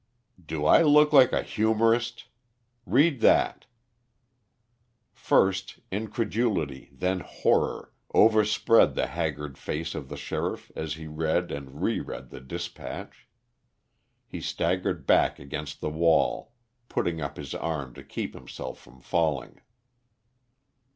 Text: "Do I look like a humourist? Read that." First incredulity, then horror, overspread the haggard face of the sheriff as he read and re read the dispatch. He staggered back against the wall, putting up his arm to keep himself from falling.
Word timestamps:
"Do 0.43 0.65
I 0.65 0.81
look 0.81 1.13
like 1.13 1.31
a 1.31 1.43
humourist? 1.43 2.25
Read 2.87 3.19
that." 3.19 3.67
First 5.13 5.77
incredulity, 5.91 6.89
then 6.91 7.19
horror, 7.19 7.93
overspread 8.11 8.95
the 8.95 9.05
haggard 9.05 9.59
face 9.59 9.93
of 9.93 10.09
the 10.09 10.17
sheriff 10.17 10.71
as 10.75 10.95
he 10.95 11.05
read 11.05 11.51
and 11.51 11.83
re 11.83 11.99
read 11.99 12.31
the 12.31 12.41
dispatch. 12.41 13.27
He 14.25 14.41
staggered 14.41 15.05
back 15.05 15.37
against 15.37 15.81
the 15.81 15.91
wall, 15.91 16.53
putting 16.89 17.21
up 17.21 17.37
his 17.37 17.53
arm 17.53 17.93
to 17.93 18.03
keep 18.03 18.33
himself 18.33 18.79
from 18.79 19.01
falling. 19.01 19.61